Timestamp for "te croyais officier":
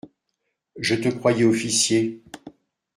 0.95-2.23